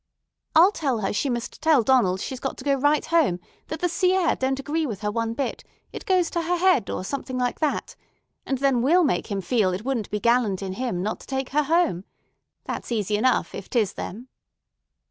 "I'll 0.55 0.71
tell 0.71 1.01
her 1.01 1.13
she 1.13 1.29
must 1.29 1.61
tell 1.61 1.83
Donald 1.83 2.21
she's 2.21 2.39
got 2.39 2.57
to 2.57 2.63
go 2.63 2.73
right 2.73 3.05
home, 3.05 3.39
that 3.67 3.81
the 3.81 3.87
sea 3.87 4.13
air 4.13 4.35
don't 4.35 4.59
agree 4.59 4.87
with 4.87 5.01
her 5.01 5.11
one 5.11 5.35
bit—it 5.35 6.07
goes 6.07 6.31
to 6.31 6.41
her 6.41 6.57
head 6.57 6.89
or 6.89 7.03
something 7.03 7.37
like 7.37 7.59
that; 7.59 7.95
and 8.43 8.57
then 8.57 8.81
we'll 8.81 9.03
make 9.03 9.27
him 9.27 9.41
feel 9.41 9.73
it 9.73 9.85
wouldn't 9.85 10.09
be 10.09 10.19
gallant 10.19 10.63
in 10.63 10.73
him 10.73 11.03
not 11.03 11.19
to 11.19 11.27
take 11.27 11.49
her 11.49 11.61
home. 11.61 12.05
That's 12.63 12.91
easy 12.91 13.15
enough, 13.15 13.53
if 13.53 13.69
'tis 13.69 13.93
them." 13.93 14.27